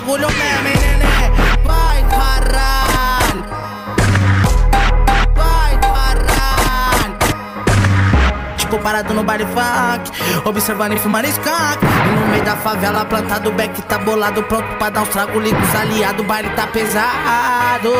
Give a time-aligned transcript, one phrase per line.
[0.00, 1.30] bagulho mesmo, hein, neném?
[1.64, 3.44] Vai, caralho.
[5.36, 7.18] Vai, caralho.
[8.56, 10.10] Tipo, parado no baile funk,
[10.44, 11.84] observando e fumando skunk.
[11.84, 15.58] E no meio da favela, plantado, back tá bolado, pronto pra dar uns trago, liga
[15.58, 17.90] os aliados, baile tá pesado.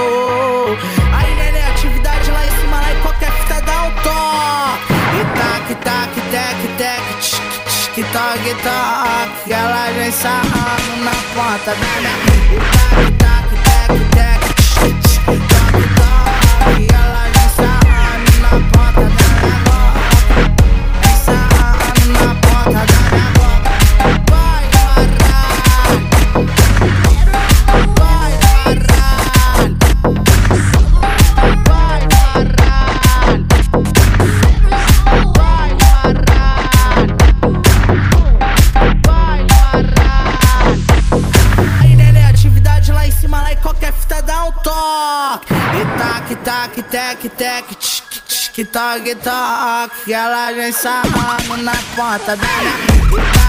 [8.01, 9.53] Tch, toque, toque.
[9.53, 13.20] Ela vem sarrando na ponta da minha.
[48.65, 49.17] Toque.
[50.11, 53.40] Ela vem sarrando na ponta da minha.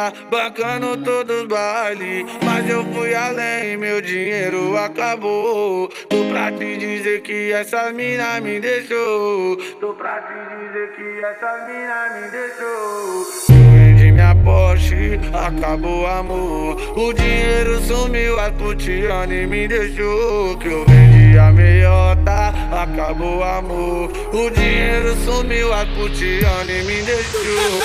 [0.00, 2.24] Dia, bancando todos os bailes.
[2.42, 5.88] Mas eu fui além, meu dinheiro acabou.
[6.08, 9.56] Tô pra te dizer que essa mina me deixou.
[9.80, 13.26] Tô pra te dizer que essa mina me deixou.
[13.72, 16.76] Vendi minha Porsche, acabou amor.
[16.96, 20.56] O dinheiro sumiu, a putiane me deixou.
[20.58, 24.10] Que eu vendi a meiota, acabou amor.
[24.32, 27.80] O dinheiro sumiu, a putiane me deixou.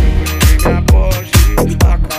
[0.00, 1.29] Vendi minha Porsche,
[1.74, 2.09] acabou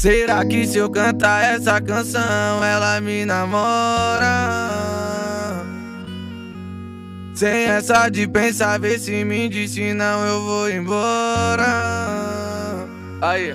[0.00, 4.24] Será que se eu cantar essa canção ela me namora?
[7.34, 11.66] Sem essa de pensar, ver se me disse não, eu vou embora.
[13.20, 13.54] Aí,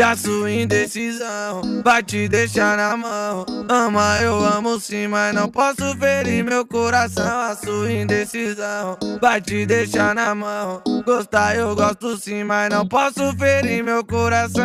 [0.00, 3.44] e a sua indecisão vai te deixar na mão.
[3.68, 7.38] Ama, eu amo sim, mas não posso ferir meu coração.
[7.38, 10.82] A sua indecisão vai te deixar na mão.
[11.04, 14.62] Gostar eu gosto sim, mas não posso ferir meu coração.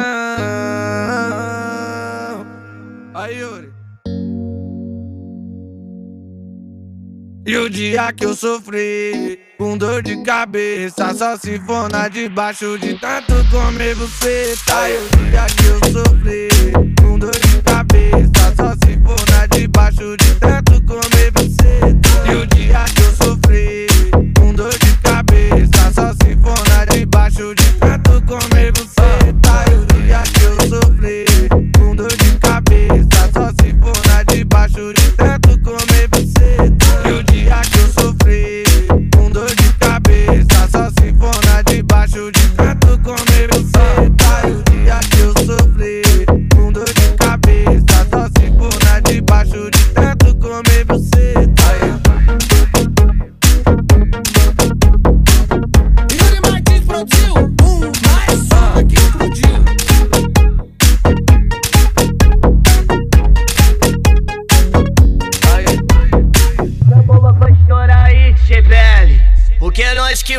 [3.13, 3.74] Aí, Yuri.
[7.45, 12.78] E o dia que eu sofri com dor de cabeça Só se for na debaixo
[12.80, 16.55] de tanto comer você Tá, e o dia que eu sofri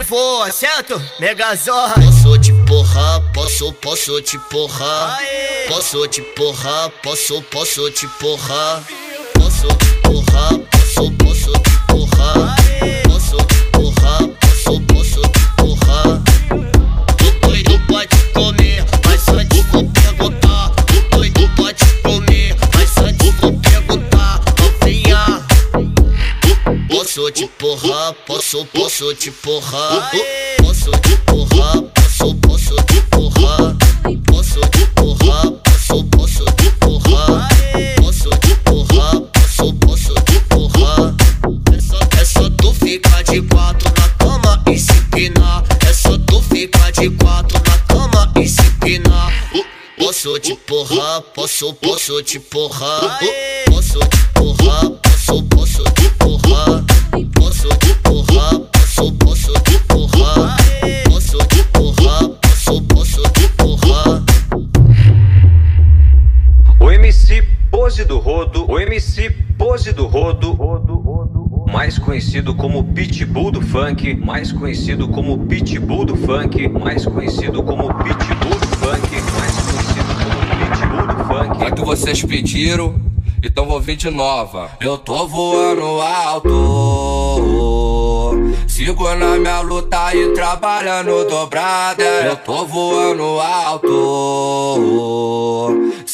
[0.07, 1.03] voa, certo?
[1.19, 1.95] Megazord.
[1.95, 5.19] Posso te porrar, posso, posso te porrar.
[5.69, 8.85] Posso te porrar, posso, posso te porrar.
[9.35, 10.59] Posso te porrar,
[28.07, 30.11] porrar, posso, posso te porrar.
[30.59, 33.77] Posso te porrar, posso, posso te porrar.
[34.27, 37.49] Posso te porrar, posso, posso te porrar.
[37.97, 41.15] Posso te porrar, posso, posso te porrar.
[41.73, 45.65] É só, é só tu ficar de quatro na cama e se pinar.
[45.89, 49.33] É só tu ficar de quatro na cama e se pinar.
[49.99, 53.19] Posso te porrar, posso, posso te porrar.
[53.67, 56.85] Posso te porrar, posso, posso te porrar.
[67.87, 70.59] Pose do Rodo, o MC Pose do Rodo,
[71.73, 77.95] mais conhecido como Pitbull do Funk, mais conhecido como Pitbull do Funk, mais conhecido como
[77.95, 81.63] Pitbull do Funk, mais conhecido como Pitbull do Funk.
[81.63, 83.01] É que vocês pediram,
[83.41, 84.69] então vou vir de nova.
[84.81, 86.57] Eu tô voando alto.
[88.67, 92.03] Sigo na minha luta e trabalhando dobrada.
[92.03, 93.96] Eu tô voando alto.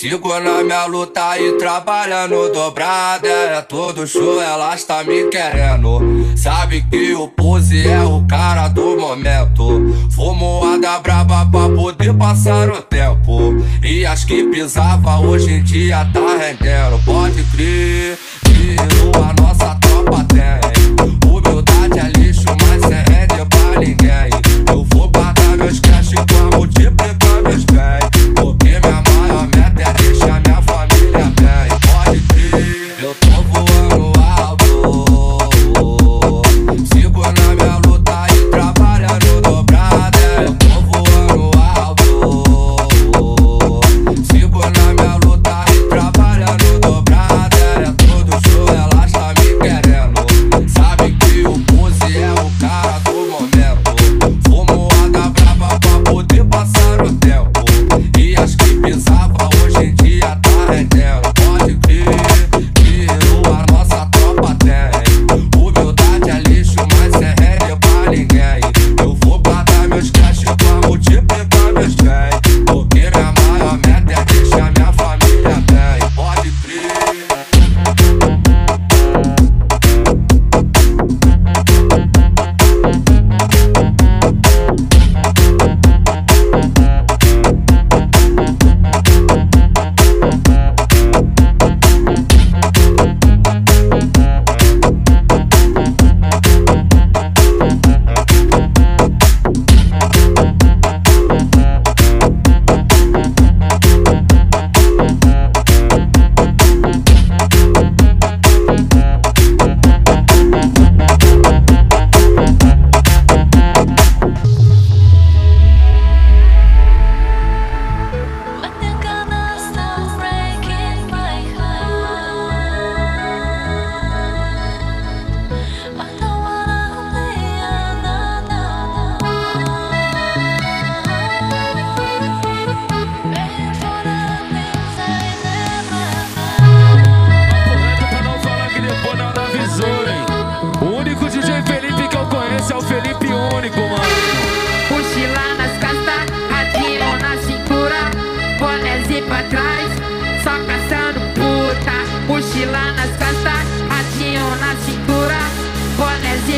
[0.02, 3.28] Sigo na minha luta e trabalhando dobrada.
[3.28, 6.00] É todo show, elas tá me querendo.
[6.36, 9.94] Sabe que o pose é o cara do momento.
[10.10, 13.64] Fumoada braba pra poder passar o tempo.
[13.80, 17.00] E as que pisava hoje em dia tá rendendo.
[17.04, 18.74] Pode crer que
[19.16, 21.30] a nossa tropa tem.
[21.30, 22.11] Humildade é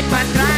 [0.09, 0.54] para atrás.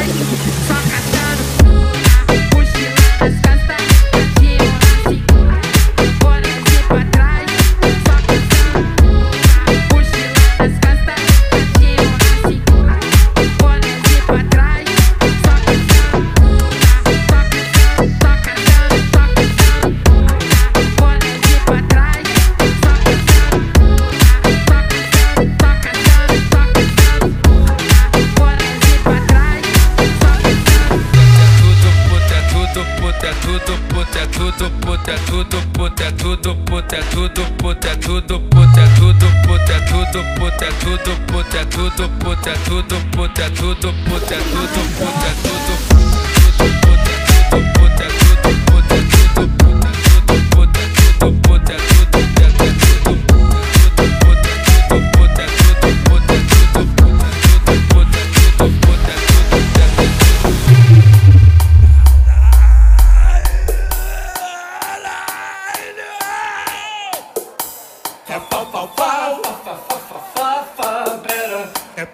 [41.92, 45.47] Tudo, puta, tudo, puta, tudo, puta, tudo, puta, tudo.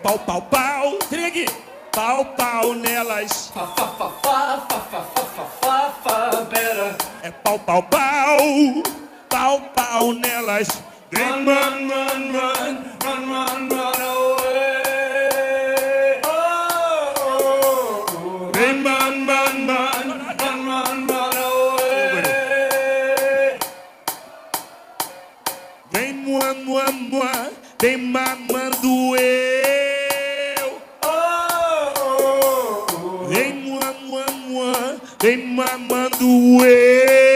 [0.03, 0.99] pau, pau, pau.
[1.09, 1.49] trig,
[1.93, 3.51] Pau, pau nelas.
[3.53, 6.15] Fa, fa, fa, fa, fa, fa, fa, fa, fa.
[7.23, 8.81] É pau, pau, pau.
[9.29, 10.67] Pau, pau nelas.
[11.11, 14.81] Run, run, run, run, run, run, run away.
[16.25, 17.21] Oh.
[18.57, 20.07] Run, run, run, run,
[20.39, 22.33] run, run, run away.
[25.91, 27.33] Vem, mua, mua, mua,
[27.79, 29.52] vem mamando eu.
[35.23, 37.32] Vem mamando eu.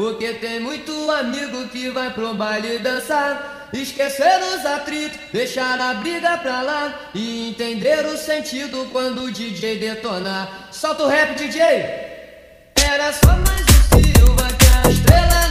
[0.00, 3.68] Porque tem muito amigo que vai pro baile dançar.
[3.70, 9.78] Esquecer os atritos, deixar a briga pra lá e entender o sentido quando o DJ
[9.78, 10.70] detonar.
[10.72, 11.60] Solta o rap, DJ!
[12.82, 15.49] Era só mais um Silva que a estrela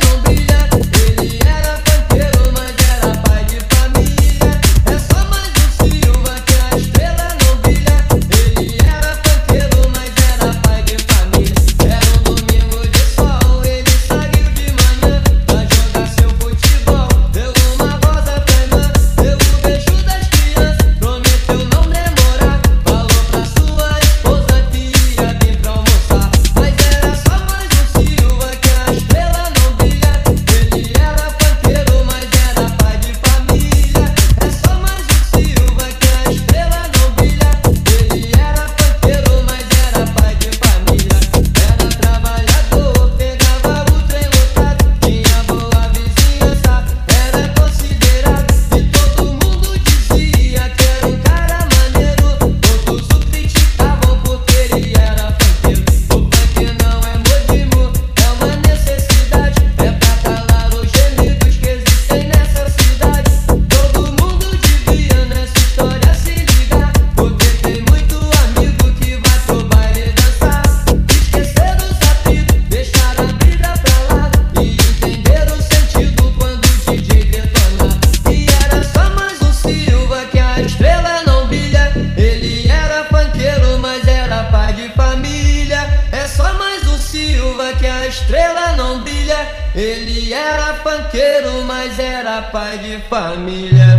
[92.51, 93.98] pai de família.